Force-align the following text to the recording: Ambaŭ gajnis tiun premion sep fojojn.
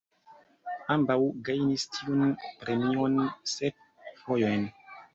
Ambaŭ 0.95 1.17
gajnis 1.51 1.87
tiun 1.97 2.33
premion 2.65 3.23
sep 3.55 3.89
fojojn. 4.25 4.71